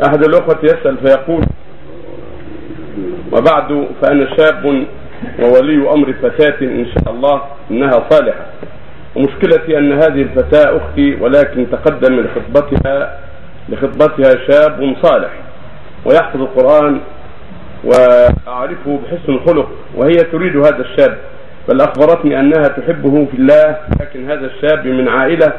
[0.00, 1.44] أحد الأخوة يسأل فيقول
[3.32, 4.84] وبعد فأنا شاب
[5.42, 8.46] وولي أمر فتاة إن شاء الله إنها صالحة.
[9.16, 13.18] ومشكلتي أن هذه الفتاة أختي ولكن تقدم لخطبتها
[13.68, 15.30] لخطبتها شاب صالح.
[16.06, 17.00] ويحفظ القرآن
[17.84, 21.18] وأعرفه بحسن الخلق وهي تريد هذا الشاب.
[21.68, 25.52] بل أخبرتني أنها تحبه في الله لكن هذا الشاب من عائلة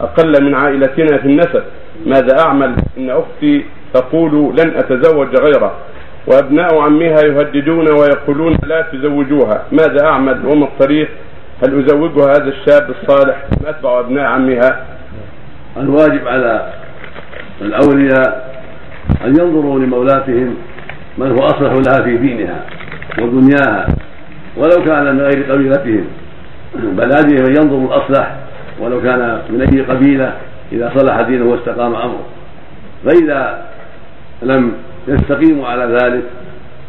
[0.00, 1.62] أقل من عائلتنا في النسب.
[2.06, 3.64] ماذا أعمل؟ إن أختي
[3.94, 5.72] تقول لن أتزوج غيره
[6.26, 9.62] وأبناء عمها يهددون ويقولون لا تزوجوها.
[9.72, 11.08] ماذا أعمل؟ وما الطريق؟
[11.64, 14.86] هل أزوجها هذا الشاب الصالح؟ أم أتبع أبناء عمها؟
[15.76, 16.72] الواجب على
[17.60, 18.52] الأولياء
[19.24, 20.56] أن ينظروا لمولاتهم
[21.18, 22.64] من هو أصلح لها في دينها
[23.18, 23.86] ودنياها
[24.56, 26.04] ولو كان من غير قبيلتهم.
[26.74, 28.36] بل هذه من ينظر الأصلح
[28.80, 30.32] ولو كان من أي قبيلة
[30.72, 32.24] إذا صلح دينه واستقام أمره.
[33.04, 33.64] فإذا
[34.42, 34.72] لم
[35.08, 36.22] يستقيموا على ذلك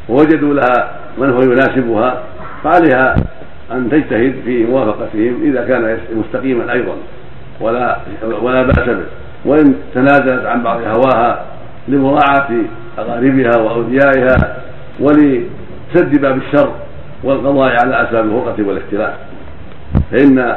[0.10, 2.24] ووجدوا لها من هو يناسبها
[2.64, 3.16] فعليها
[3.72, 6.94] أن تجتهد في موافقتهم إذا كان مستقيما أيضا
[7.60, 7.98] ولا
[8.42, 9.06] ولا بأس به.
[9.46, 11.46] وإن تنازلت عن بعض هواها
[11.88, 12.50] لمراعاة
[12.98, 14.58] أقاربها وأوليائها
[15.00, 16.72] ولسد باب الشر
[17.24, 19.14] والقضاء على أسباب الفرقة والاختلاف.
[20.12, 20.56] فإن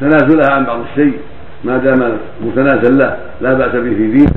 [0.00, 1.18] تنازلها عن بعض الشيء
[1.64, 4.32] ما دام متنازل له لا بأس به في دينه.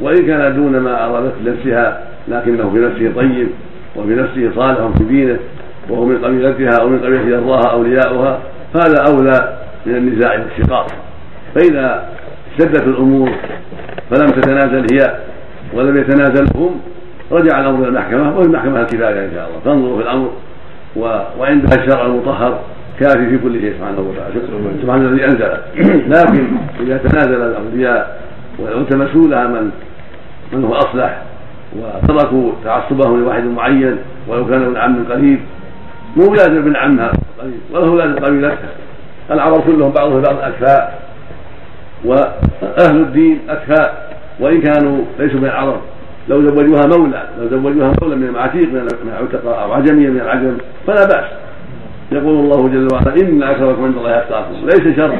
[0.00, 3.48] وإن كان دون ما أرادت لنفسها لكنه في نفسه طيب
[3.96, 5.38] وفي نفسه صالح في دينه
[5.90, 8.38] وهو من قبيلتها أو من قبيلة يرضاها أولياؤها
[8.74, 10.86] فهذا أولى من النزاع والشقاق.
[11.54, 12.08] فإذا
[12.52, 13.30] اشتدت الأمور
[14.10, 15.18] فلم تتنازل هي
[15.74, 16.80] ولم يتنازل هم
[17.32, 19.60] رجع الأمر إلى المحكمة والمحكمة الكفاية إن شاء الله.
[19.64, 20.30] تنظر في الأمر
[21.38, 22.60] وعندها الشرع المطهر.
[23.00, 24.34] كافي في كل شيء سبحانه وتعالى.
[24.82, 25.50] سبحان الذي أنزل.
[26.14, 26.46] لكن
[26.80, 28.20] إذا تنازل الاولياء
[28.58, 29.70] والتمسوا لها من
[30.52, 31.22] من هو أصلح
[31.76, 33.96] وتركوا تعصبهم لواحد معين
[34.28, 35.38] ولو كان ابن عم قريب.
[36.16, 38.68] مو لازم ابن عمها قريب ولا هو لازم قبيلتها
[39.30, 41.02] العرب كلهم بعضهم بعض أكفاء.
[42.04, 44.18] وأهل الدين أكفاء.
[44.40, 45.80] وإن كانوا ليسوا من العرب.
[46.28, 50.56] لو زوجوها مولى لو زوجوها مولى من العتيق من العتقاء أو عجمية من العجم
[50.86, 51.47] فلا بأس.
[52.12, 54.54] يقول الله جل وعلا إن أكرمكم عند الله أتقاكم.
[54.64, 55.14] ليس شر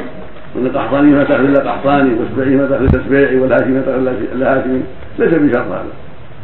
[0.55, 4.81] إن القحطاني ما تحل إلا قحطاني والسبعي ما الا سبيعي والهاشمي ما تحل الا هاشمي
[5.19, 5.85] ليس بشر هذا.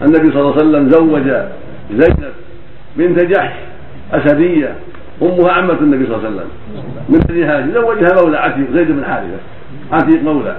[0.02, 1.22] النبي صلى الله عليه وسلم زوج
[1.92, 2.34] زينب
[2.98, 3.54] بنت جحش
[4.14, 4.76] أسدية
[5.22, 6.50] أمها عمة النبي صلى الله عليه وسلم.
[7.10, 9.40] من بني هاشم زوجها مولى عتيق زيد بن حارثة.
[9.92, 10.58] عتيق مولى.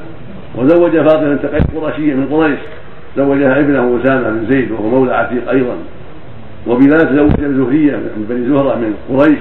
[0.57, 2.59] وزوج فاطمة بنت قيس قرشيه من قريش.
[3.17, 5.77] زوجها ابنه أسامة بن زيد وهو مولى عتيق أيضا.
[6.67, 9.39] وبلال تزوج زهرية من بني زهرة من قريش.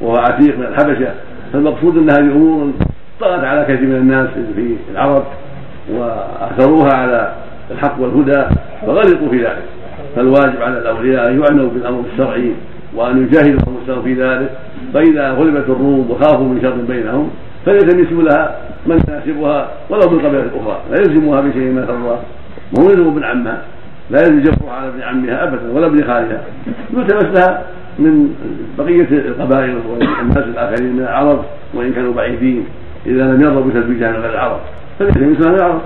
[0.00, 1.10] وهو عتيق من الحبشة
[1.52, 2.72] فالمقصود إن هذه امور
[3.20, 5.24] طغت على كثير من الناس في العرب
[5.92, 7.32] وأثروها على
[7.70, 8.44] الحق والهدى
[8.86, 9.62] فغلطوا في ذلك.
[10.16, 12.52] فالواجب على الأولياء أن يعنوا بالأمر الشرعي
[12.94, 14.50] وأن يجاهدوا انفسهم في ذلك.
[14.94, 17.30] فإذا غلبت الروم وخافوا من شر بينهم
[17.66, 20.80] فليلتمسوا لها من يناسبها ولو من قبيلة أخرى.
[20.90, 22.18] لا يلزموها بشيء ما ترضى
[22.78, 23.62] وهو يلزم ابن عمها.
[24.10, 26.40] لا يلزم على ابن عمها ابدا ولا ابن خالها.
[26.96, 27.62] يلتمس لها
[27.98, 28.34] من
[28.78, 32.64] بقية القبائل والناس الآخرين من العرب وإن كانوا بعيدين
[33.06, 34.60] إذا لم يرضوا بتزويجها من غير العرب.
[34.98, 35.80] فليس من العرب.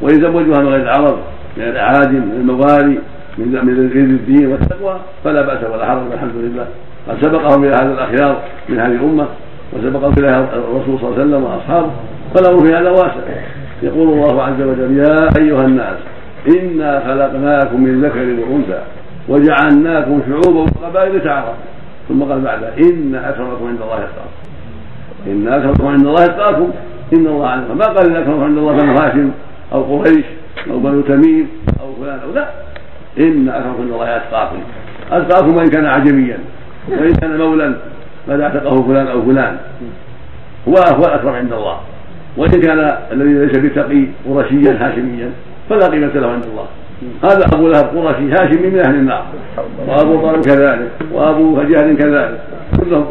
[0.00, 1.18] وإن زوجوها من غير العرب
[1.56, 2.98] من الأعاجم من الموالي
[3.38, 6.66] من من غير الدين والتقوى فلا بأس ولا حرج والحمد لله.
[7.08, 9.26] قد سبقهم إلى هذا الأخيار من هذه الأمة
[9.72, 11.90] وسبقهم إلى الرسول صلى الله عليه وسلم وأصحابه.
[12.34, 13.24] فالأمر في هذا واسع.
[13.82, 15.96] يقول الله عز وجل يا أيها الناس
[16.48, 18.80] إنا خلقناكم من ذكر وأنثى.
[19.28, 21.54] وجعلناكم شعوبا وقبائل تعارفوا
[22.08, 24.34] ثم قال بعد إن أكرمكم عند الله إتقاكم.
[25.26, 26.70] إن أكرمكم عند الله إتقاكم.
[27.12, 27.78] إن الله عليكم.
[27.78, 29.30] ما قال إن أكرمكم عند الله بنو هاشم
[29.72, 30.24] أو قريش
[30.70, 31.48] أو بنو تميم
[31.80, 32.48] أو فلان أو لا.
[33.20, 34.58] إن أكرمكم عند الله إتقاكم.
[35.12, 36.38] أتقاكم وان كان عجميا
[36.88, 37.74] وإن كان مولا
[38.28, 39.56] قد اعتقه فلان أو فلان.
[40.68, 41.80] هو هو الاكرم عند الله.
[42.36, 45.30] وإن كان الذي ليس بتقي قرشيا هاشميا
[45.70, 46.66] فلا قيمة له عند الله.
[47.24, 49.26] هذا أبو لهب قرشي هاشمي من أهل النار.
[49.88, 52.40] وأبو طالب كذلك وأبو جهل كذلك
[52.80, 53.04] كلهم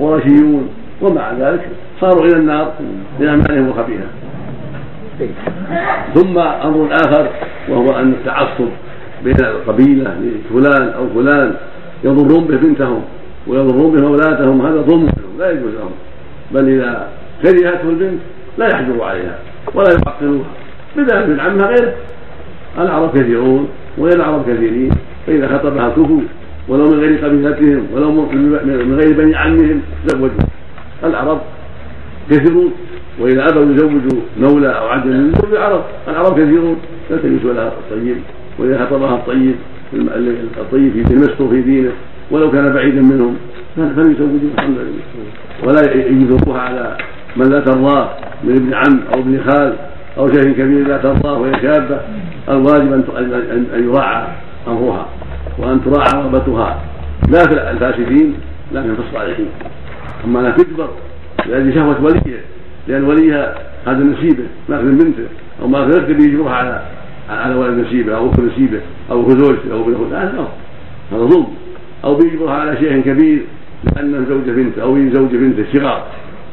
[0.00, 0.68] قرشيون.
[1.02, 1.68] ومع ذلك
[2.00, 2.72] صاروا إلى النار
[3.20, 4.08] باعمالهم الخبيثة.
[6.14, 7.28] ثم أمر آخر
[7.68, 8.68] وهو أن التعصب
[9.24, 11.54] بين القبيلة لفلان أو فلان
[12.04, 13.02] يضرون به بنتهم
[13.46, 15.08] ويضرون به أولادهم هذا ظلم
[15.38, 15.90] لا يجوز لهم.
[16.52, 17.08] بل إذا
[17.42, 18.20] كرهته البنت
[18.58, 19.38] لا يحجر عليها
[19.74, 20.44] ولا يعقلوها
[20.96, 21.92] بدل من عمها غيره
[22.78, 23.68] العرب كثيرون
[23.98, 24.90] وغير العرب كثيرين
[25.26, 26.20] فإذا خطبها الكفو
[26.68, 30.30] ولو من غير قبيلتهم ولو من غير بني عمهم زوجوا.
[31.04, 31.40] العرب
[32.30, 32.72] كثيرون
[33.20, 36.76] وإذا أبوا يزوجوا مولى أو عبد من العرب العرب كثيرون.
[37.10, 38.16] يلتمس لها الطيب
[38.58, 39.54] وإذا خطبها الطيب
[40.60, 41.90] الطيب في المستر في دينه
[42.30, 43.36] ولو كان بعيدا منهم
[43.76, 45.02] فليزوجوه الحمد لله.
[45.64, 46.96] ولا يجبروها على
[47.36, 48.08] من لا ترضاه
[48.44, 49.72] من ابن عم أو ابن خال
[50.18, 52.00] أو شيخ كبير لا ترضاه وهي شابة.
[52.48, 52.92] الواجب
[53.74, 54.26] أن يراعى
[54.68, 55.06] أمرها
[55.58, 56.80] وأن تراعى رغبتها.
[57.28, 58.34] لا في الفاسدين
[58.72, 59.46] لكن في الصالحين.
[60.24, 60.88] أما أنها تكبر
[61.46, 62.40] لأجل شهوة وليه
[62.88, 63.54] لأن وليها
[63.86, 65.28] هذا نسيبه ماخذ من بنته
[65.62, 66.82] أو ماخذ اخته بيجبرها على
[67.30, 70.48] على ولد نسيبه أو أخت نسيبه أو اخو زوجته أو ابن اخوته هذا
[71.12, 71.46] هذا ظلم.
[72.04, 73.42] أو بيجبرها على شيء كبير
[73.96, 76.04] لأنه زوج بنته أو زوج بنته صغار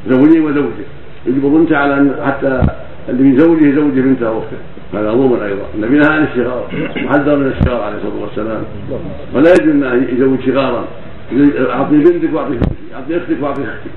[0.10, 0.88] زوجين وزوجة.
[1.26, 2.62] يجبر بنته على ان حتى
[3.10, 4.58] اللي من زوجه زوج بنته أو أخته.
[4.94, 5.66] هذا ظلم أيضا.
[5.76, 8.64] النبي نهى عن الصغار محذر من الصغار عليه الصلاة والسلام.
[9.36, 10.84] ولا يجوز أن يزوج صغارا
[11.70, 12.58] أعطي بنتك وأعطي
[12.96, 13.92] أعطي أختك وأعطي أختك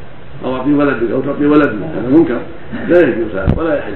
[0.44, 2.38] أو أعطي ولدك أو تعطي ولدك هذا منكر.
[2.88, 3.92] لا يجوز هذا ولا يحل.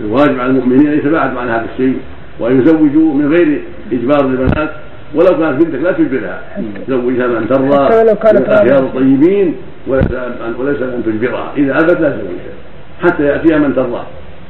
[0.00, 1.98] الواجب على المؤمنين أن يتباعدوا عن هذا الشيء
[2.40, 3.60] وان يزوجوا من غير
[3.92, 4.70] إجبار البنات
[5.14, 6.42] ولو كانت بنتك لا تجبرها.
[6.88, 9.54] زوجها من ترضى من الاخيار الطيبين
[9.86, 11.52] وليس ان تجبرها.
[11.56, 12.54] إذا أبت لا تزوجها.
[13.02, 14.02] حتى يأتيها من ترضى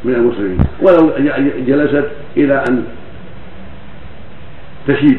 [0.04, 0.58] من المسلمين.
[0.82, 1.12] ولو
[1.66, 2.84] جلست إلى أن
[4.88, 5.18] تشيب.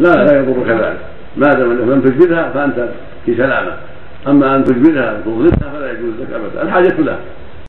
[0.00, 1.00] لا لا يضرك ذلك.
[1.36, 2.88] ما دام لم تجبرها فأنت
[3.26, 3.72] في سلامة.
[4.26, 6.62] أما أن تجبرها وتظلمها فلا يجوز لك ابدا.
[6.62, 7.18] الحاجة لها